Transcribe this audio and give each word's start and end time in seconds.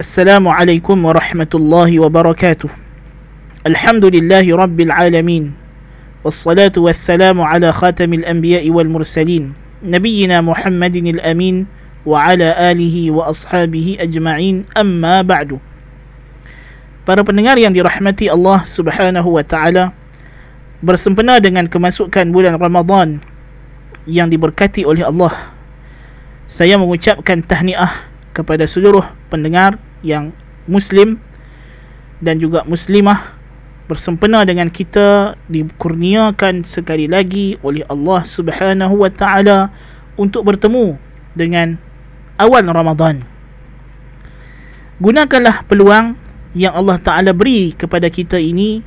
السلام 0.00 0.44
عليكم 0.48 0.96
ورحمة 1.04 1.52
الله 1.54 1.90
وبركاته 2.00 2.70
الحمد 3.66 4.04
لله 4.04 4.46
رب 4.56 4.78
العالمين 4.80 5.44
والصلاة 6.24 6.76
والسلام 6.76 7.40
على 7.40 7.72
خاتم 7.72 8.10
الأنبياء 8.12 8.64
والمرسلين 8.70 9.44
نبينا 9.84 10.40
محمد 10.40 10.96
الأمين 10.96 11.56
وعلى 12.06 12.48
آله 12.72 12.96
وأصحابه 13.10 13.86
أجمعين 14.00 14.64
أما 14.76 15.22
بعد 15.22 15.60
Para 17.04 17.20
pendengar 17.20 17.60
yang 17.60 17.76
dirahmati 17.76 18.32
Allah 18.32 18.64
Subhanahu 18.64 19.36
wa 19.36 19.44
taala 19.44 19.92
bersempena 20.80 21.36
dengan 21.36 21.68
kemasukan 21.68 22.32
bulan 22.32 22.56
Ramadan 22.56 23.20
yang 24.08 24.32
diberkati 24.32 24.84
oleh 24.88 25.04
Allah 25.04 25.54
saya 26.44 26.76
mengucapkan 26.76 27.40
tahniah 27.40 27.88
kepada 28.36 28.68
seluruh 28.68 29.04
pendengar 29.32 29.80
yang 30.05 30.31
muslim 30.69 31.17
dan 32.19 32.39
juga 32.39 32.67
muslimah 32.67 33.39
bersempena 33.89 34.45
dengan 34.45 34.69
kita 34.69 35.33
dikurniakan 35.49 36.61
sekali 36.61 37.09
lagi 37.09 37.57
oleh 37.65 37.81
Allah 37.89 38.21
Subhanahu 38.21 39.01
wa 39.01 39.09
taala 39.09 39.73
untuk 40.19 40.45
bertemu 40.45 40.99
dengan 41.33 41.79
awal 42.37 42.67
Ramadan. 42.69 43.25
Gunakanlah 44.99 45.63
peluang 45.65 46.19
yang 46.51 46.75
Allah 46.75 46.99
Taala 46.99 47.31
beri 47.31 47.71
kepada 47.71 48.11
kita 48.11 48.35
ini 48.35 48.83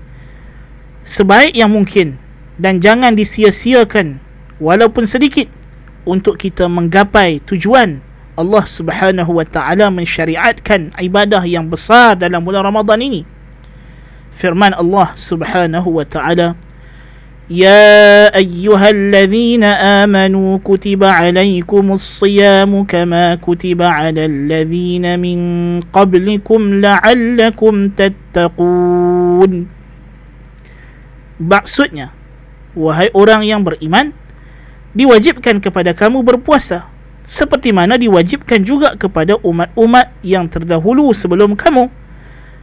sebaik 1.08 1.56
yang 1.56 1.72
mungkin 1.72 2.20
dan 2.60 2.84
jangan 2.84 3.16
disia-siakan 3.16 4.20
walaupun 4.60 5.08
sedikit 5.08 5.48
untuk 6.04 6.36
kita 6.36 6.68
menggapai 6.68 7.40
tujuan 7.48 8.04
Allah 8.37 8.63
Subhanahu 8.69 9.41
wa 9.41 9.45
taala 9.45 9.89
mensyariatkan 9.89 10.93
ibadah 11.01 11.41
yang 11.41 11.65
besar 11.73 12.13
dalam 12.13 12.45
bulan 12.45 12.69
Ramadan 12.69 13.01
ini. 13.01 13.25
Firman 14.29 14.77
Allah 14.77 15.17
Subhanahu 15.17 15.97
wa 15.97 16.05
taala 16.05 16.53
يا 17.47 18.27
أيها 18.35 18.89
الذين 18.91 19.63
آمنوا 20.03 20.59
كتب 20.67 20.99
عليكم 20.99 21.85
الصيام 21.95 22.71
كما 22.83 23.39
كتب 23.39 23.79
على 23.81 24.25
الذين 24.27 25.15
من 25.15 25.39
قبلكم 25.95 26.59
لعلكم 26.83 27.73
تتقون 27.95 29.53
Maksudnya, 31.37 32.17
wahai 32.73 33.13
orang 33.13 33.45
yang 33.45 33.61
beriman, 33.61 34.09
diwajibkan 34.97 35.61
kepada 35.61 35.93
kamu 35.93 36.25
berpuasa 36.25 36.89
seperti 37.22 37.70
mana 37.70 37.94
diwajibkan 37.94 38.66
juga 38.66 38.98
kepada 38.98 39.38
umat-umat 39.40 40.10
yang 40.26 40.50
terdahulu 40.50 41.14
sebelum 41.14 41.54
kamu 41.54 41.86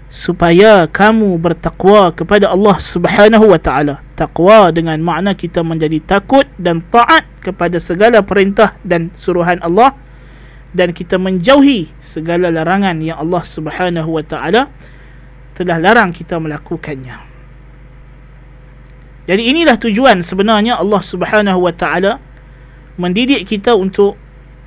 supaya 0.10 0.90
kamu 0.90 1.38
bertakwa 1.38 2.10
kepada 2.10 2.50
Allah 2.50 2.82
Subhanahu 2.82 3.46
wa 3.46 3.62
taala. 3.62 4.02
Takwa 4.18 4.74
dengan 4.74 4.98
makna 5.00 5.38
kita 5.38 5.62
menjadi 5.62 6.02
takut 6.02 6.50
dan 6.58 6.82
taat 6.90 7.24
kepada 7.46 7.78
segala 7.78 8.26
perintah 8.26 8.76
dan 8.82 9.14
suruhan 9.14 9.62
Allah 9.62 9.94
dan 10.74 10.92
kita 10.94 11.22
menjauhi 11.22 11.94
segala 12.02 12.50
larangan 12.50 12.98
yang 13.00 13.22
Allah 13.22 13.44
Subhanahu 13.46 14.10
wa 14.10 14.26
taala 14.26 14.68
telah 15.54 15.78
larang 15.78 16.10
kita 16.10 16.42
melakukannya. 16.42 17.30
Jadi 19.30 19.44
inilah 19.46 19.78
tujuan 19.78 20.26
sebenarnya 20.26 20.82
Allah 20.82 21.06
Subhanahu 21.06 21.70
wa 21.70 21.74
taala 21.74 22.18
mendidik 22.98 23.46
kita 23.46 23.78
untuk 23.78 24.18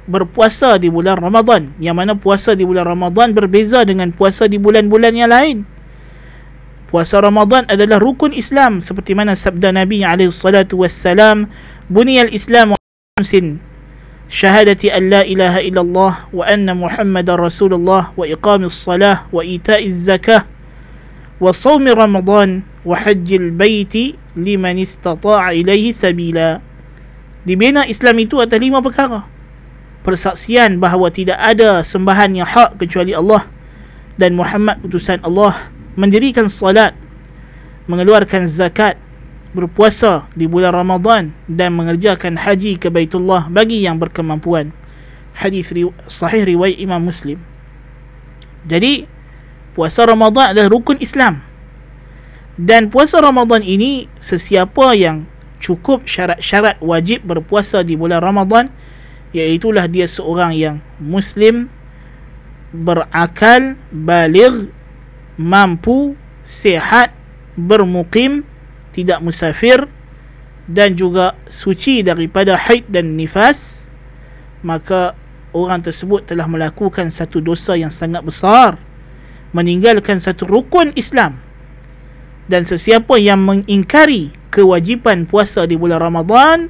berpuasa 0.06 0.78
di 0.78 0.91
bulan 0.91 1.19
Ramadan. 1.19 1.70
Yang 1.78 1.97
mana 1.97 2.12
puasa 2.19 2.58
di 2.58 2.67
bulan 2.67 2.86
Ramadan 2.86 3.34
berbeza 3.34 3.86
dengan 3.86 4.11
puasa 4.11 4.50
di 4.50 4.59
bulan-bulan 4.59 5.12
yang 5.14 5.31
lain. 5.31 5.62
Puasa 6.92 7.25
Ramadan 7.25 7.64
adalah 7.72 7.97
rukun 7.97 8.36
Islam 8.36 8.84
seperti 8.84 9.17
mana 9.17 9.33
sabda 9.33 9.72
Nabi 9.72 10.05
alaihi 10.05 10.28
salatu 10.28 10.84
wassalam 10.84 11.49
buniyal 11.88 12.28
Islam 12.28 12.77
khamsin 13.16 13.65
syahadati 14.28 14.93
an 14.93 15.09
la 15.09 15.25
ilaha 15.25 15.65
illallah 15.65 16.12
wa 16.28 16.44
anna 16.44 16.77
muhammadar 16.77 17.41
rasulullah 17.41 18.12
wa 18.12 18.28
iqamis 18.28 18.77
salah 18.77 19.25
wa 19.32 19.41
ita'iz 19.41 20.04
zakah 20.04 20.44
wa 21.41 21.48
sawmi 21.48 21.97
Ramadan 21.97 22.60
wa 22.84 22.93
hajjil 22.93 23.56
baiti 23.56 24.21
liman 24.37 24.77
istata'a 24.77 25.56
ilaihi 25.56 25.97
sabila. 25.97 26.60
Dibina 27.48 27.88
Islam 27.88 28.21
itu 28.21 28.37
atas 28.37 28.60
lima 28.60 28.84
perkara 28.84 29.32
persaksian 30.03 30.83
bahawa 30.83 31.09
tidak 31.09 31.39
ada 31.39 31.87
sembahan 31.87 32.35
yang 32.35 32.47
hak 32.47 32.79
kecuali 32.79 33.15
Allah 33.15 33.47
dan 34.19 34.35
Muhammad 34.35 34.83
utusan 34.83 35.23
Allah 35.23 35.71
mendirikan 35.95 36.51
salat 36.51 36.93
mengeluarkan 37.87 38.47
zakat 38.47 38.99
berpuasa 39.53 40.25
di 40.33 40.49
bulan 40.49 40.73
Ramadan 40.73 41.31
dan 41.47 41.77
mengerjakan 41.77 42.41
haji 42.41 42.81
ke 42.81 42.89
Baitullah 42.89 43.53
bagi 43.53 43.85
yang 43.85 44.01
berkemampuan. 44.01 44.73
Hadis 45.33 45.73
sahih 46.09 46.45
riwayat 46.45 46.77
Imam 46.81 47.01
Muslim. 47.09 47.41
Jadi 48.69 49.09
puasa 49.77 50.05
Ramadan 50.05 50.57
adalah 50.57 50.73
rukun 50.73 51.01
Islam. 51.01 51.41
Dan 52.57 52.93
puasa 52.93 53.21
Ramadan 53.21 53.65
ini 53.65 54.09
sesiapa 54.21 54.93
yang 54.93 55.25
cukup 55.57 56.05
syarat-syarat 56.05 56.77
wajib 56.84 57.25
berpuasa 57.25 57.81
di 57.81 57.97
bulan 57.97 58.21
Ramadan 58.21 58.69
iaitulah 59.32 59.88
dia 59.88 60.04
seorang 60.04 60.53
yang 60.53 60.76
muslim 61.00 61.69
berakal 62.72 63.76
baligh 63.93 64.69
mampu 65.37 66.16
sihat 66.44 67.12
bermukim 67.56 68.44
tidak 68.92 69.21
musafir 69.25 69.88
dan 70.69 70.94
juga 70.94 71.34
suci 71.48 72.04
daripada 72.04 72.54
haid 72.54 72.87
dan 72.92 73.16
nifas. 73.16 73.88
Maka 74.62 75.19
orang 75.53 75.82
tersebut 75.82 76.28
telah 76.28 76.47
melakukan 76.47 77.10
satu 77.10 77.42
dosa 77.42 77.75
yang 77.75 77.91
sangat 77.91 78.22
besar 78.22 78.78
meninggalkan 79.53 80.16
satu 80.22 80.48
rukun 80.48 80.94
Islam. 80.94 81.41
Dan 82.47 82.62
sesiapa 82.66 83.16
yang 83.19 83.42
mengingkari 83.42 84.32
kewajipan 84.53 85.25
puasa 85.25 85.65
di 85.65 85.78
bulan 85.78 86.03
Ramadan 86.03 86.69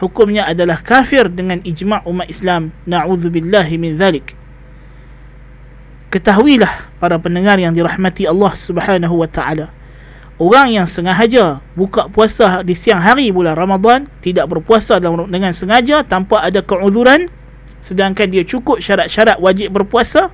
hukumnya 0.00 0.48
adalah 0.48 0.80
kafir 0.80 1.28
dengan 1.28 1.60
ijma' 1.62 2.02
umat 2.08 2.26
Islam. 2.26 2.72
Na'udzubillahi 2.88 3.76
min 3.76 4.00
dhalik. 4.00 4.34
Ketahuilah 6.10 6.90
para 6.98 7.20
pendengar 7.22 7.60
yang 7.62 7.70
dirahmati 7.70 8.26
Allah 8.26 8.50
Subhanahu 8.56 9.20
wa 9.20 9.30
taala. 9.30 9.70
Orang 10.40 10.72
yang 10.72 10.88
sengaja 10.88 11.60
buka 11.76 12.08
puasa 12.08 12.64
di 12.64 12.72
siang 12.72 12.98
hari 12.98 13.28
bulan 13.28 13.54
Ramadan 13.54 14.08
tidak 14.24 14.48
berpuasa 14.48 14.96
dengan 15.04 15.52
sengaja 15.52 16.00
tanpa 16.00 16.40
ada 16.40 16.64
keuzuran 16.64 17.28
sedangkan 17.84 18.28
dia 18.28 18.44
cukup 18.44 18.80
syarat-syarat 18.80 19.40
wajib 19.40 19.72
berpuasa 19.72 20.32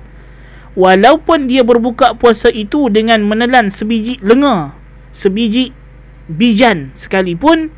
walaupun 0.75 1.47
dia 1.47 1.63
berbuka 1.63 2.15
puasa 2.15 2.51
itu 2.51 2.91
dengan 2.91 3.23
menelan 3.23 3.71
sebiji 3.71 4.19
lenga 4.23 4.75
sebiji 5.15 5.71
bijan 6.27 6.91
sekalipun 6.91 7.71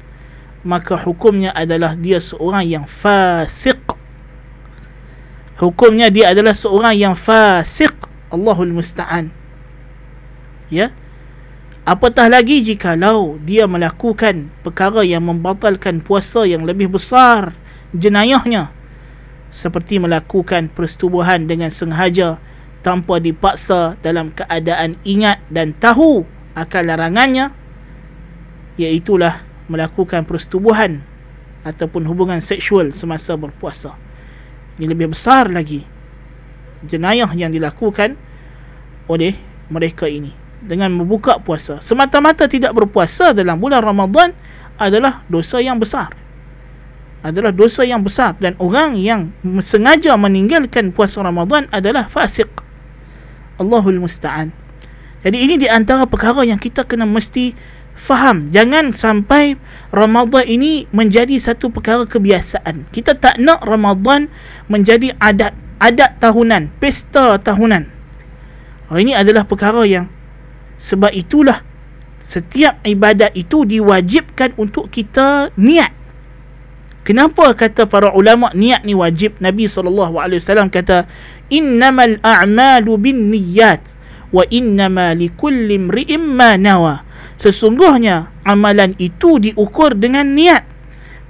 maka 0.65 0.99
hukumnya 0.99 1.55
adalah 1.55 1.95
dia 1.95 2.19
seorang 2.19 2.67
yang 2.67 2.85
fasik 2.85 3.79
hukumnya 5.59 6.07
dia 6.07 6.31
adalah 6.31 6.55
seorang 6.55 6.95
yang 6.95 7.15
fasik 7.19 7.91
Allahul 8.29 8.73
Musta'an. 8.73 9.33
Ya? 10.69 10.93
Apatah 11.83 12.29
lagi 12.29 12.61
jikalau 12.61 13.41
dia 13.41 13.65
melakukan 13.65 14.53
perkara 14.61 15.01
yang 15.01 15.25
membatalkan 15.25 15.99
puasa 16.05 16.45
yang 16.45 16.63
lebih 16.63 16.93
besar 16.93 17.57
jenayahnya. 17.97 18.69
Seperti 19.49 19.97
melakukan 19.97 20.69
persetubuhan 20.69 21.49
dengan 21.49 21.73
sengaja 21.73 22.37
tanpa 22.85 23.17
dipaksa 23.17 23.97
dalam 24.05 24.29
keadaan 24.29 25.01
ingat 25.01 25.41
dan 25.49 25.73
tahu 25.81 26.21
akan 26.53 26.83
larangannya. 26.85 27.49
Iaitulah 28.77 29.48
melakukan 29.69 30.25
persetubuhan 30.25 30.99
ataupun 31.63 32.03
hubungan 32.03 32.41
seksual 32.41 32.89
semasa 32.91 33.37
berpuasa. 33.37 33.93
Ini 34.81 34.89
lebih 34.89 35.13
besar 35.13 35.47
lagi 35.47 35.85
jenayah 36.83 37.29
yang 37.35 37.51
dilakukan 37.51 38.15
oleh 39.11 39.35
mereka 39.67 40.07
ini 40.07 40.31
dengan 40.63 40.91
membuka 40.91 41.39
puasa. 41.39 41.79
Semata-mata 41.79 42.47
tidak 42.47 42.75
berpuasa 42.75 43.31
dalam 43.31 43.59
bulan 43.59 43.83
Ramadan 43.83 44.35
adalah 44.79 45.23
dosa 45.27 45.59
yang 45.59 45.79
besar. 45.79 46.11
Adalah 47.19 47.51
dosa 47.51 47.83
yang 47.83 47.99
besar 47.99 48.39
dan 48.39 48.55
orang 48.63 48.95
yang 48.95 49.27
sengaja 49.59 50.15
meninggalkan 50.15 50.95
puasa 50.95 51.19
Ramadan 51.19 51.67
adalah 51.75 52.07
fasik. 52.07 52.47
Allahul 53.59 53.99
musta'an. 53.99 54.55
Jadi 55.19 55.35
ini 55.35 55.59
di 55.59 55.67
antara 55.67 56.07
perkara 56.07 56.47
yang 56.47 56.55
kita 56.55 56.87
kena 56.87 57.03
mesti 57.03 57.51
faham 57.99 58.47
jangan 58.47 58.95
sampai 58.95 59.59
Ramadan 59.91 60.47
ini 60.47 60.87
menjadi 60.95 61.35
satu 61.35 61.67
perkara 61.67 62.07
kebiasaan 62.07 62.87
kita 62.95 63.19
tak 63.19 63.35
nak 63.43 63.59
Ramadan 63.67 64.31
menjadi 64.71 65.11
adat 65.19 65.51
adat 65.83 66.15
tahunan 66.23 66.71
pesta 66.79 67.35
tahunan 67.39 67.99
Ini 68.89 69.13
adalah 69.21 69.45
perkara 69.45 69.85
yang 69.85 70.09
sebab 70.81 71.13
itulah 71.13 71.61
setiap 72.25 72.81
ibadat 72.81 73.35
itu 73.37 73.61
diwajibkan 73.65 74.57
untuk 74.57 74.89
kita 74.89 75.53
niat. 75.53 75.93
Kenapa 77.05 77.53
kata 77.57 77.89
para 77.89 78.13
ulama 78.13 78.53
niat 78.53 78.85
ni 78.85 78.93
wajib? 78.93 79.37
Nabi 79.41 79.65
SAW 79.65 80.69
kata 80.69 81.09
innamal 81.49 82.21
a'malu 82.21 82.91
bin 83.01 83.33
niyat 83.33 83.81
wa 84.29 84.45
innama 84.49 85.17
likulli 85.17 85.77
imri'in 85.77 86.21
ma 86.21 86.53
nawa. 86.57 87.01
Sesungguhnya 87.39 88.35
amalan 88.43 88.99
itu 88.99 89.39
diukur 89.39 89.95
dengan 89.95 90.35
niat 90.35 90.67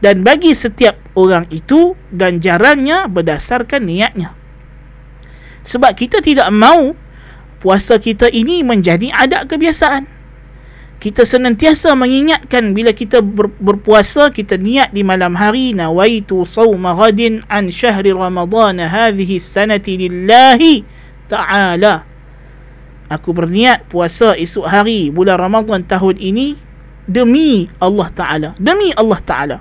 dan 0.01 0.25
bagi 0.25 0.57
setiap 0.57 0.97
orang 1.13 1.45
itu 1.53 1.93
ganjarannya 2.17 3.05
berdasarkan 3.05 3.85
niatnya. 3.85 4.33
Sebab 5.61 5.93
kita 5.93 6.17
tidak 6.25 6.49
mahu 6.49 6.97
puasa 7.61 8.01
kita 8.01 8.25
ini 8.33 8.65
menjadi 8.65 9.13
adat 9.13 9.53
kebiasaan. 9.53 10.09
Kita 10.99 11.23
senantiasa 11.23 11.95
mengingatkan 11.95 12.75
bila 12.75 12.91
kita 12.91 13.23
ber, 13.23 13.47
berpuasa 13.61 14.33
kita 14.33 14.59
niat 14.59 14.91
di 14.91 15.05
malam 15.05 15.31
hari 15.37 15.71
nawaitu 15.71 16.43
sawma 16.43 16.91
ghadin 16.91 17.39
an 17.47 17.71
syahri 17.71 18.11
ramadhan 18.11 18.81
hadhihi 18.83 19.39
sanati 19.39 19.95
lillahi 19.95 20.83
ta'ala. 21.31 22.08
Aku 23.09 23.33
berniat 23.33 23.89
puasa 23.89 24.37
esok 24.37 24.69
hari 24.69 25.09
bulan 25.09 25.41
Ramadan 25.41 25.81
tahun 25.81 26.21
ini 26.21 26.53
demi 27.09 27.65
Allah 27.81 28.07
Ta'ala. 28.13 28.49
Demi 28.61 28.93
Allah 28.93 29.19
Ta'ala. 29.25 29.57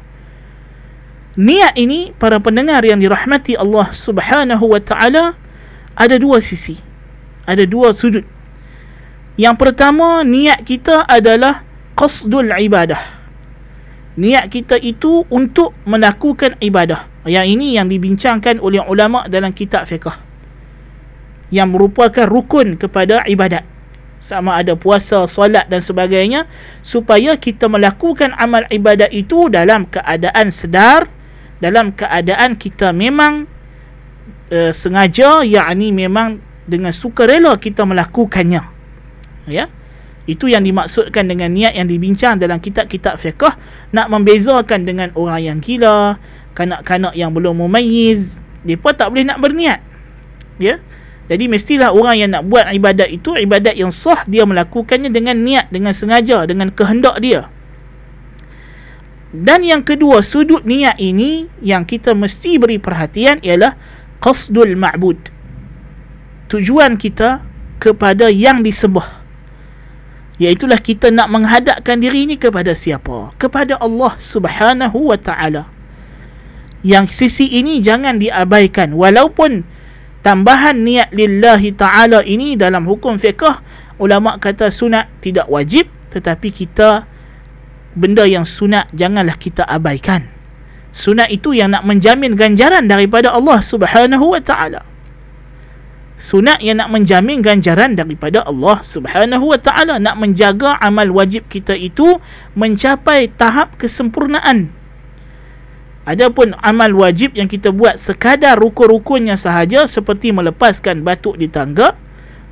Niat 1.38 1.74
ini 1.80 2.12
para 2.12 2.36
pendengar 2.38 2.84
yang 2.84 3.00
dirahmati 3.00 3.56
Allah 3.56 3.88
Subhanahu 3.96 4.68
wa 4.68 4.80
Ta'ala 4.84 5.32
ada 5.96 6.16
dua 6.20 6.44
sisi 6.44 6.88
ada 7.48 7.64
dua 7.64 7.96
sudut. 7.96 8.28
Yang 9.40 9.56
pertama, 9.56 10.20
niat 10.20 10.60
kita 10.68 11.08
adalah 11.08 11.64
qasdul 11.96 12.52
ibadah. 12.52 13.00
Niat 14.20 14.52
kita 14.52 14.76
itu 14.76 15.24
untuk 15.32 15.72
melakukan 15.88 16.60
ibadah. 16.60 17.08
Yang 17.24 17.46
ini 17.56 17.66
yang 17.80 17.88
dibincangkan 17.88 18.60
oleh 18.60 18.84
ulama 18.84 19.24
dalam 19.30 19.56
kitab 19.56 19.88
fiqh. 19.88 20.27
Yang 21.48 21.68
merupakan 21.74 22.26
rukun 22.28 22.76
kepada 22.76 23.24
ibadat. 23.24 23.64
Sama 24.18 24.58
ada 24.58 24.74
puasa, 24.74 25.24
solat 25.30 25.70
dan 25.70 25.80
sebagainya. 25.80 26.44
Supaya 26.84 27.38
kita 27.38 27.70
melakukan 27.70 28.34
amal 28.36 28.66
ibadat 28.68 29.14
itu 29.14 29.48
dalam 29.48 29.88
keadaan 29.88 30.52
sedar. 30.52 31.08
Dalam 31.58 31.90
keadaan 31.90 32.54
kita 32.54 32.94
memang 32.94 33.50
uh, 34.54 34.70
sengaja, 34.70 35.42
yakni 35.42 35.90
memang 35.90 36.38
dengan 36.68 36.92
sukarela 36.92 37.56
kita 37.56 37.88
melakukannya 37.88 38.62
ya 39.48 39.66
itu 40.28 40.44
yang 40.44 40.60
dimaksudkan 40.60 41.24
dengan 41.24 41.48
niat 41.56 41.72
yang 41.72 41.88
dibincang 41.88 42.36
dalam 42.36 42.60
kitab-kitab 42.60 43.16
fiqh 43.16 43.48
nak 43.96 44.06
membezakan 44.12 44.84
dengan 44.84 45.08
orang 45.16 45.40
yang 45.40 45.58
gila 45.64 46.20
kanak-kanak 46.52 47.16
yang 47.16 47.32
belum 47.32 47.64
mumayyiz 47.64 48.44
depa 48.60 48.92
tak 48.92 49.08
boleh 49.08 49.24
nak 49.24 49.40
berniat 49.40 49.80
ya 50.60 50.76
jadi 51.28 51.44
mestilah 51.44 51.92
orang 51.92 52.16
yang 52.16 52.30
nak 52.32 52.48
buat 52.48 52.72
ibadat 52.72 53.12
itu 53.12 53.36
ibadat 53.36 53.76
yang 53.76 53.92
sah 53.92 54.24
dia 54.24 54.48
melakukannya 54.48 55.12
dengan 55.12 55.36
niat 55.44 55.68
dengan 55.68 55.92
sengaja 55.92 56.48
dengan 56.48 56.72
kehendak 56.72 57.20
dia. 57.20 57.52
Dan 59.28 59.60
yang 59.60 59.84
kedua 59.84 60.24
sudut 60.24 60.64
niat 60.64 60.96
ini 60.96 61.52
yang 61.60 61.84
kita 61.84 62.16
mesti 62.16 62.56
beri 62.56 62.80
perhatian 62.80 63.44
ialah 63.44 63.76
qasdul 64.24 64.72
ma'bud. 64.72 65.20
Tujuan 66.48 66.96
kita 66.96 67.44
kepada 67.76 68.32
yang 68.32 68.64
disembah. 68.64 69.20
Iaitulah 70.40 70.80
kita 70.80 71.12
nak 71.12 71.28
menghadapkan 71.28 72.00
diri 72.00 72.24
ini 72.24 72.40
kepada 72.40 72.72
siapa? 72.72 73.36
Kepada 73.36 73.76
Allah 73.84 74.16
Subhanahu 74.16 75.12
wa 75.12 75.18
taala. 75.20 75.68
Yang 76.80 77.12
sisi 77.20 77.52
ini 77.52 77.84
jangan 77.84 78.16
diabaikan. 78.16 78.96
Walaupun 78.96 79.76
tambahan 80.28 80.84
niat 80.84 81.08
lillahi 81.16 81.72
taala 81.72 82.20
ini 82.20 82.52
dalam 82.52 82.84
hukum 82.84 83.16
fiqh 83.16 83.48
ulama 83.96 84.36
kata 84.36 84.68
sunat 84.68 85.08
tidak 85.24 85.48
wajib 85.48 85.88
tetapi 86.12 86.52
kita 86.52 87.08
benda 87.96 88.28
yang 88.28 88.44
sunat 88.44 88.92
janganlah 88.92 89.40
kita 89.40 89.64
abaikan. 89.64 90.28
Sunat 90.92 91.32
itu 91.32 91.56
yang 91.56 91.72
nak 91.72 91.88
menjamin 91.88 92.36
ganjaran 92.36 92.84
daripada 92.84 93.32
Allah 93.32 93.64
Subhanahu 93.64 94.36
wa 94.36 94.40
taala. 94.44 94.84
Sunat 96.20 96.60
yang 96.60 96.84
nak 96.84 96.92
menjamin 96.92 97.40
ganjaran 97.40 97.96
daripada 97.96 98.44
Allah 98.44 98.84
Subhanahu 98.84 99.56
wa 99.56 99.56
taala 99.56 99.96
nak 99.96 100.20
menjaga 100.20 100.76
amal 100.84 101.08
wajib 101.08 101.48
kita 101.48 101.72
itu 101.72 102.20
mencapai 102.52 103.32
tahap 103.32 103.80
kesempurnaan 103.80 104.76
adapun 106.08 106.56
amal 106.64 106.88
wajib 106.96 107.36
yang 107.36 107.44
kita 107.44 107.68
buat 107.68 108.00
sekadar 108.00 108.56
rukun-rukunnya 108.56 109.36
sahaja 109.36 109.84
seperti 109.84 110.32
melepaskan 110.32 111.04
batuk 111.04 111.36
di 111.36 111.52
tangga 111.52 111.92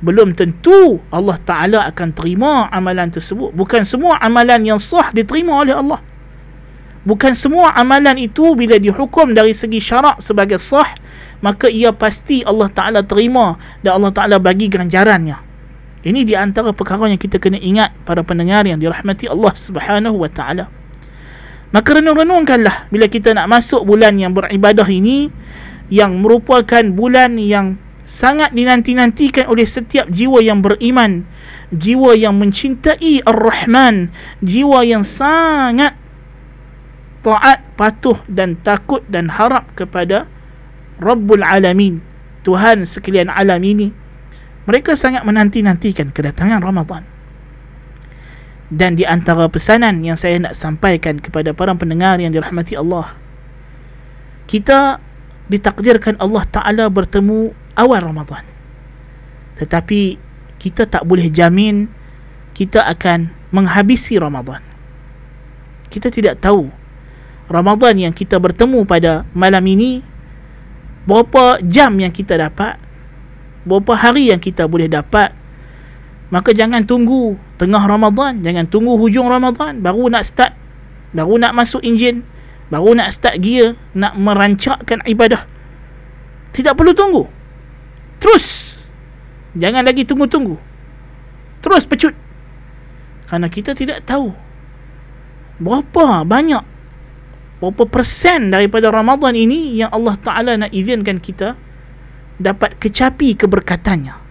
belum 0.05 0.37
tentu 0.37 1.01
Allah 1.09 1.41
taala 1.41 1.89
akan 1.89 2.13
terima 2.13 2.69
amalan 2.69 3.09
tersebut. 3.09 3.49
Bukan 3.57 3.81
semua 3.81 4.21
amalan 4.21 4.61
yang 4.61 4.77
sah 4.77 5.09
diterima 5.09 5.65
oleh 5.65 5.73
Allah. 5.73 5.97
Bukan 7.01 7.33
semua 7.33 7.73
amalan 7.73 8.19
itu 8.19 8.53
bila 8.53 8.77
dihukum 8.77 9.33
dari 9.33 9.57
segi 9.57 9.81
syarak 9.81 10.21
sebagai 10.21 10.61
sah 10.61 10.93
maka 11.41 11.69
ia 11.69 11.93
pasti 11.93 12.41
Allah 12.43 12.67
Ta'ala 12.69 13.01
terima 13.05 13.57
dan 13.85 14.01
Allah 14.01 14.11
Ta'ala 14.11 14.37
bagi 14.41 14.67
ganjarannya. 14.69 15.37
Ini 16.05 16.21
di 16.25 16.33
antara 16.37 16.71
perkara 16.73 17.09
yang 17.09 17.19
kita 17.19 17.41
kena 17.41 17.57
ingat 17.57 17.93
para 18.05 18.21
pendengar 18.21 18.65
yang 18.69 18.77
dirahmati 18.77 19.29
Allah 19.29 19.53
Subhanahu 19.53 20.17
Wa 20.19 20.29
Ta'ala 20.29 20.76
maka 21.75 21.99
renung-renungkanlah 21.99 22.87
bila 22.87 23.11
kita 23.11 23.35
nak 23.35 23.51
masuk 23.51 23.83
bulan 23.83 24.15
yang 24.15 24.31
beribadah 24.31 24.87
ini 24.87 25.27
yang 25.91 26.19
merupakan 26.19 26.83
bulan 26.95 27.35
yang 27.35 27.75
sangat 28.07 28.55
dinanti-nantikan 28.55 29.51
oleh 29.51 29.67
setiap 29.67 30.07
jiwa 30.07 30.39
yang 30.39 30.63
beriman 30.63 31.27
jiwa 31.75 32.15
yang 32.15 32.39
mencintai 32.39 33.27
Ar-Rahman 33.27 34.07
jiwa 34.39 34.87
yang 34.87 35.03
sangat 35.03 35.99
taat, 37.19 37.59
patuh 37.75 38.23
dan 38.31 38.55
takut 38.63 39.03
dan 39.11 39.27
harap 39.27 39.67
kepada 39.75 40.31
Rabbul 41.03 41.43
Alamin 41.43 41.99
Tuhan 42.47 42.87
sekalian 42.87 43.27
alam 43.27 43.59
ini. 43.59 43.91
Mereka 44.63 44.95
sangat 44.95 45.27
menanti-nantikan 45.27 46.15
kedatangan 46.15 46.63
Ramadan 46.63 47.16
dan 48.67 48.99
di 48.99 49.07
antara 49.07 49.47
pesanan 49.47 50.03
yang 50.03 50.19
saya 50.19 50.39
nak 50.43 50.53
sampaikan 50.55 51.23
kepada 51.23 51.55
para 51.55 51.71
pendengar 51.75 52.19
yang 52.19 52.35
dirahmati 52.35 52.75
Allah 52.75 53.15
kita 54.47 54.99
ditakdirkan 55.51 56.19
Allah 56.19 56.43
Ta'ala 56.47 56.87
bertemu 56.87 57.51
awal 57.75 57.99
Ramadan. 58.03 58.43
Tetapi 59.59 60.19
kita 60.59 60.87
tak 60.87 61.03
boleh 61.07 61.27
jamin 61.31 61.91
kita 62.55 62.83
akan 62.87 63.29
menghabisi 63.51 64.17
Ramadan. 64.17 64.63
Kita 65.87 66.11
tidak 66.11 66.43
tahu 66.43 66.67
Ramadan 67.47 67.95
yang 67.95 68.13
kita 68.15 68.39
bertemu 68.39 68.83
pada 68.83 69.23
malam 69.31 69.63
ini 69.63 70.03
berapa 71.07 71.63
jam 71.63 71.95
yang 71.95 72.11
kita 72.11 72.35
dapat 72.35 72.75
berapa 73.63 73.93
hari 73.95 74.31
yang 74.31 74.39
kita 74.39 74.67
boleh 74.67 74.87
dapat. 74.87 75.31
Maka 76.27 76.51
jangan 76.51 76.83
tunggu 76.83 77.39
tengah 77.57 77.83
Ramadan 77.83 78.41
jangan 78.45 78.69
tunggu 78.69 78.95
hujung 78.97 79.27
Ramadan 79.27 79.81
baru 79.81 80.13
nak 80.13 80.23
start 80.25 80.53
baru 81.11 81.41
nak 81.41 81.53
masuk 81.57 81.81
enjin 81.81 82.21
baru 82.67 82.95
nak 82.99 83.15
start 83.15 83.39
gear 83.39 83.79
nak 83.95 84.15
merancakkan 84.19 85.03
ibadah. 85.07 85.47
Tidak 86.51 86.73
perlu 86.75 86.91
tunggu. 86.95 87.23
Terus. 88.19 88.79
Jangan 89.57 89.87
lagi 89.87 90.05
tunggu-tunggu. 90.05 90.57
Terus 91.63 91.83
pecut. 91.89 92.13
Kerana 93.27 93.47
kita 93.51 93.73
tidak 93.75 94.05
tahu 94.07 94.31
berapa 95.57 96.21
banyak 96.21 96.61
berapa 97.57 97.83
persen 97.89 98.53
daripada 98.53 98.93
Ramadan 98.93 99.33
ini 99.33 99.73
yang 99.73 99.89
Allah 99.89 100.13
Ta'ala 100.21 100.53
nak 100.53 100.69
izinkan 100.69 101.17
kita 101.17 101.57
dapat 102.37 102.77
kecapi 102.77 103.33
keberkatannya 103.33 104.26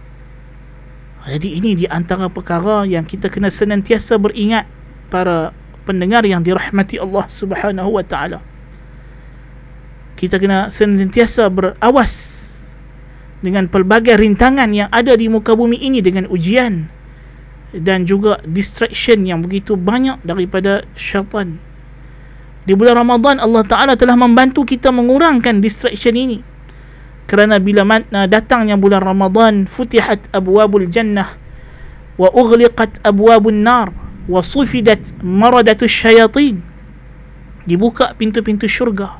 jadi 1.27 1.59
ini 1.59 1.75
di 1.75 1.85
antara 1.91 2.31
perkara 2.31 2.87
yang 2.87 3.03
kita 3.03 3.27
kena 3.27 3.51
senantiasa 3.51 4.15
beringat 4.15 4.63
para 5.11 5.51
pendengar 5.83 6.23
yang 6.23 6.39
dirahmati 6.39 6.95
Allah 7.03 7.27
Subhanahu 7.27 7.99
Wa 7.99 8.03
Ta'ala. 8.07 8.39
Kita 10.15 10.39
kena 10.39 10.71
senantiasa 10.71 11.51
berawas 11.51 12.15
dengan 13.43 13.67
pelbagai 13.67 14.15
rintangan 14.17 14.71
yang 14.71 14.89
ada 14.89 15.13
di 15.19 15.27
muka 15.27 15.51
bumi 15.53 15.77
ini 15.77 15.99
dengan 15.99 16.31
ujian 16.31 16.87
dan 17.75 18.07
juga 18.07 18.39
distraction 18.47 19.27
yang 19.27 19.43
begitu 19.43 19.75
banyak 19.75 20.23
daripada 20.23 20.87
syaitan. 20.95 21.59
Di 22.63 22.71
bulan 22.71 23.03
Ramadan 23.03 23.43
Allah 23.43 23.67
Ta'ala 23.67 23.93
telah 23.99 24.15
membantu 24.15 24.63
kita 24.63 24.95
mengurangkan 24.95 25.59
distraction 25.59 26.15
ini 26.15 26.39
kerana 27.27 27.59
bila 27.59 27.83
mana 27.83 28.23
datangnya 28.23 28.79
bulan 28.79 29.03
Ramadan 29.03 29.67
futihat 29.67 30.31
abwabul 30.31 30.87
jannah 30.87 31.35
wa 32.15 32.31
ughliqat 32.31 33.03
abwabun 33.03 33.67
nar 33.67 33.91
wa 34.31 34.39
sufidat 34.39 35.03
maradatus 35.19 35.91
syayatin. 35.91 36.63
Dibuka 37.67 38.15
pintu-pintu 38.15 38.63
syurga 38.71 39.19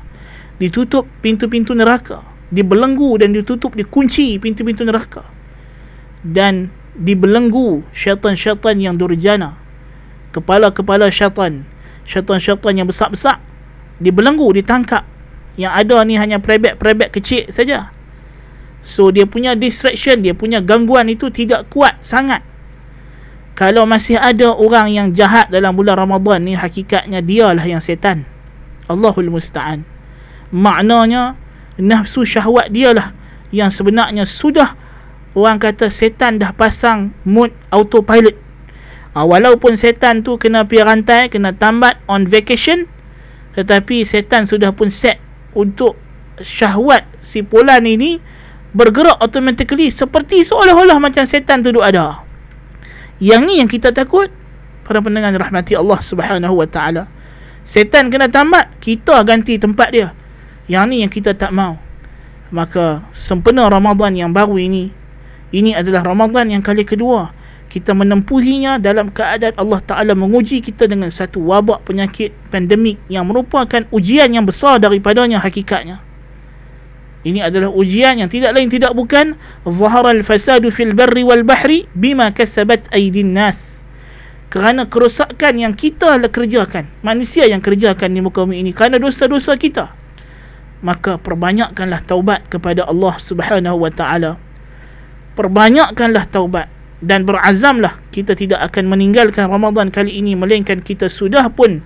ditutup 0.56 1.04
pintu-pintu 1.20 1.76
neraka 1.76 2.24
dibelenggu 2.48 3.20
dan 3.20 3.36
ditutup 3.36 3.76
dikunci 3.76 4.40
pintu-pintu 4.40 4.88
neraka. 4.88 5.28
Dan 6.24 6.72
dibelenggu 6.96 7.84
syaitan-syaitan 7.92 8.80
yang 8.80 8.96
durjana 8.96 9.54
kepala-kepala 10.32 11.12
syaitan 11.12 11.62
syaitan-syaitan 12.08 12.72
yang 12.74 12.88
besar-besar 12.88 13.36
dibelenggu 14.00 14.48
ditangkap. 14.56 15.04
Yang 15.60 15.72
ada 15.74 15.96
ni 16.08 16.14
hanya 16.16 16.40
perebet-perebet 16.40 17.12
kecil 17.12 17.50
saja 17.52 17.90
so 18.88 19.12
dia 19.12 19.28
punya 19.28 19.52
distraction 19.52 20.24
dia 20.24 20.32
punya 20.32 20.64
gangguan 20.64 21.12
itu 21.12 21.28
tidak 21.28 21.68
kuat 21.68 22.00
sangat. 22.00 22.40
Kalau 23.52 23.84
masih 23.84 24.16
ada 24.16 24.54
orang 24.54 24.88
yang 24.88 25.08
jahat 25.12 25.52
dalam 25.52 25.76
bulan 25.76 26.00
Ramadan 26.00 26.46
ni 26.46 26.54
hakikatnya 26.56 27.20
dialah 27.20 27.66
yang 27.66 27.82
setan. 27.82 28.24
Allahul 28.88 29.28
Musta'an. 29.28 29.84
Maknanya 30.54 31.36
nafsu 31.76 32.24
syahwat 32.24 32.72
dialah 32.72 33.12
yang 33.52 33.68
sebenarnya 33.68 34.24
sudah 34.24 34.72
orang 35.36 35.60
kata 35.60 35.92
setan 35.92 36.40
dah 36.40 36.54
pasang 36.56 37.12
mode 37.28 37.52
autopilot. 37.68 38.38
Ha, 39.12 39.26
walaupun 39.26 39.74
setan 39.74 40.24
tu 40.24 40.40
kena 40.40 40.64
pergi 40.64 40.86
rantai 40.86 41.22
kena 41.26 41.52
tambat 41.52 41.98
on 42.06 42.24
vacation 42.30 42.86
tetapi 43.58 44.06
setan 44.06 44.46
sudah 44.46 44.70
pun 44.70 44.86
set 44.86 45.18
untuk 45.50 45.98
syahwat 46.38 47.02
si 47.18 47.42
polan 47.42 47.82
ini 47.90 48.22
bergerak 48.76 49.16
automatically 49.20 49.88
seperti 49.88 50.44
seolah-olah 50.44 51.00
macam 51.00 51.24
setan 51.24 51.64
tu 51.64 51.72
ada. 51.80 52.24
Yang 53.18 53.42
ni 53.48 53.54
yang 53.58 53.70
kita 53.70 53.90
takut 53.90 54.30
para 54.86 55.02
pendengar 55.02 55.34
rahmati 55.34 55.74
Allah 55.74 55.98
Subhanahu 55.98 56.54
wa 56.54 56.68
taala. 56.68 57.10
Setan 57.66 58.08
kena 58.08 58.32
tamat 58.32 58.72
kita 58.80 59.20
ganti 59.26 59.60
tempat 59.60 59.88
dia. 59.92 60.08
Yang 60.68 60.84
ni 60.88 60.96
yang 61.04 61.12
kita 61.12 61.36
tak 61.36 61.52
mau. 61.52 61.76
Maka 62.48 63.04
sempena 63.12 63.68
Ramadan 63.68 64.16
yang 64.16 64.32
baru 64.32 64.56
ini 64.56 64.98
ini 65.48 65.72
adalah 65.72 66.04
Ramadan 66.04 66.52
yang 66.52 66.60
kali 66.60 66.84
kedua. 66.84 67.32
Kita 67.68 67.92
menempuhinya 67.92 68.80
dalam 68.80 69.12
keadaan 69.12 69.52
Allah 69.60 69.80
Ta'ala 69.84 70.12
menguji 70.16 70.64
kita 70.64 70.88
dengan 70.88 71.12
satu 71.12 71.44
wabak 71.44 71.84
penyakit 71.84 72.32
pandemik 72.48 72.96
yang 73.12 73.28
merupakan 73.28 73.84
ujian 73.92 74.32
yang 74.32 74.48
besar 74.48 74.80
daripadanya 74.80 75.36
hakikatnya. 75.40 76.00
Ini 77.28 77.44
adalah 77.44 77.68
ujian 77.68 78.16
yang 78.16 78.32
tidak 78.32 78.56
lain 78.56 78.72
tidak 78.72 78.96
bukan 78.96 79.36
zahara 79.68 80.16
al-fasadu 80.16 80.72
fil 80.72 80.96
barri 80.96 81.20
wal 81.20 81.44
bahri 81.44 81.84
bima 81.92 82.32
kasabat 82.32 82.88
aydin 82.88 83.36
nas. 83.36 83.84
Kerana 84.48 84.88
kerosakan 84.88 85.60
yang 85.60 85.76
kita 85.76 86.16
lah 86.16 86.32
kerjakan, 86.32 86.88
manusia 87.04 87.44
yang 87.44 87.60
kerjakan 87.60 88.16
di 88.16 88.24
muka 88.24 88.48
bumi 88.48 88.64
ini 88.64 88.72
kerana 88.72 88.96
dosa-dosa 88.96 89.60
kita. 89.60 89.92
Maka 90.80 91.20
perbanyakkanlah 91.20 92.00
taubat 92.08 92.48
kepada 92.48 92.88
Allah 92.88 93.20
Subhanahu 93.20 93.84
wa 93.84 93.92
taala 93.92 94.48
perbanyakkanlah 95.38 96.26
taubat 96.34 96.66
dan 96.98 97.22
berazamlah 97.22 97.94
kita 98.10 98.34
tidak 98.34 98.58
akan 98.66 98.90
meninggalkan 98.90 99.46
Ramadan 99.46 99.94
kali 99.94 100.18
ini 100.18 100.34
melainkan 100.34 100.82
kita 100.82 101.06
sudah 101.06 101.46
pun 101.54 101.78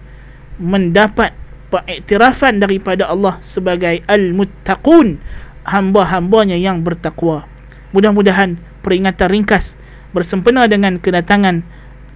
mendapat 0.57 1.37
pengiktirafan 1.73 2.61
daripada 2.61 3.09
Allah 3.09 3.41
sebagai 3.41 4.05
al-muttaqun 4.05 5.17
hamba-hambanya 5.65 6.61
yang 6.61 6.85
bertakwa. 6.85 7.49
Mudah-mudahan 7.97 8.61
peringatan 8.85 9.33
ringkas 9.33 9.73
bersempena 10.13 10.69
dengan 10.69 11.01
kedatangan 11.01 11.65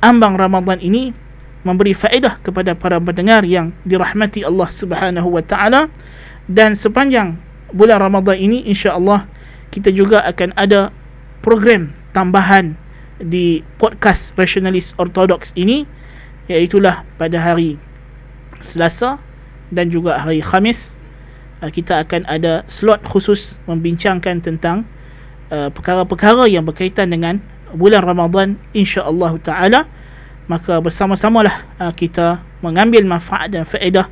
ambang 0.04 0.36
Ramadan 0.36 0.76
ini 0.84 1.16
memberi 1.64 1.96
faedah 1.96 2.38
kepada 2.44 2.76
para 2.76 3.00
pendengar 3.00 3.42
yang 3.42 3.72
dirahmati 3.88 4.44
Allah 4.44 4.68
Subhanahu 4.68 5.32
wa 5.32 5.42
taala. 5.42 5.88
Dan 6.46 6.78
sepanjang 6.78 7.40
bulan 7.74 7.98
Ramadan 7.98 8.38
ini 8.38 8.62
insya-Allah 8.68 9.26
kita 9.74 9.90
juga 9.90 10.22
akan 10.28 10.54
ada 10.54 10.94
program 11.42 11.90
tambahan 12.14 12.78
di 13.18 13.64
podcast 13.80 14.36
rasionalis 14.38 14.94
ortodoks 15.00 15.50
ini 15.58 15.88
iaitulah 16.46 17.02
pada 17.18 17.40
hari 17.40 17.80
Selasa 18.62 19.18
dan 19.72 19.90
juga 19.90 20.18
hari 20.18 20.42
Khamis 20.42 20.98
uh, 21.62 21.70
kita 21.70 22.06
akan 22.06 22.26
ada 22.26 22.62
slot 22.70 23.02
khusus 23.06 23.58
membincangkan 23.66 24.42
tentang 24.42 24.86
uh, 25.50 25.70
perkara-perkara 25.72 26.46
yang 26.46 26.66
berkaitan 26.66 27.10
dengan 27.10 27.42
bulan 27.74 28.06
Ramadan 28.06 28.54
insya-Allah 28.72 29.32
taala 29.42 29.80
maka 30.46 30.78
bersama-samalah 30.78 31.66
uh, 31.82 31.90
kita 31.90 32.38
mengambil 32.62 33.02
manfaat 33.02 33.50
dan 33.50 33.66
faedah 33.66 34.06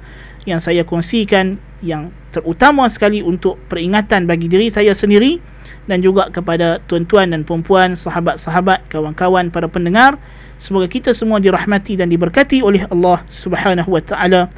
yang 0.44 0.60
saya 0.60 0.84
kongsikan 0.84 1.56
yang 1.80 2.12
terutama 2.32 2.88
sekali 2.90 3.20
untuk 3.22 3.60
peringatan 3.70 4.26
bagi 4.26 4.50
diri 4.50 4.68
saya 4.68 4.92
sendiri 4.92 5.40
dan 5.84 6.00
juga 6.00 6.32
kepada 6.32 6.80
tuan-tuan 6.88 7.32
dan 7.32 7.44
puan-puan, 7.44 7.92
sahabat-sahabat, 7.92 8.88
kawan-kawan 8.88 9.52
para 9.52 9.68
pendengar. 9.68 10.16
Semoga 10.56 10.88
kita 10.88 11.12
semua 11.12 11.42
dirahmati 11.42 11.98
dan 11.98 12.08
diberkati 12.08 12.64
oleh 12.64 12.88
Allah 12.88 13.20
Subhanahu 13.28 13.92
wa 13.92 14.02
taala. 14.02 14.48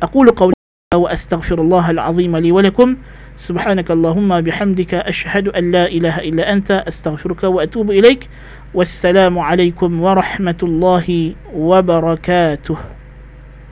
Qawli 0.00 0.54
wa 0.94 1.10
astaghfirullah 1.10 1.88
al-azim 1.90 2.36
li 2.38 2.52
wa 2.52 2.62
lakum. 2.62 2.96
سبحانك 3.34 3.90
اللهم 3.90 4.40
بحمدك 4.40 4.94
أشهد 4.94 5.48
أن 5.48 5.70
لا 5.70 5.90
إله 5.90 6.18
إلا 6.18 6.52
أنت 6.52 6.70
أستغفرك 6.70 7.44
وأتوب 7.44 7.90
إليك 7.90 8.30
والسلام 8.74 9.38
عليكم 9.38 9.90
ورحمة 10.02 10.60
الله 10.62 11.34
وبركاته 11.54 12.76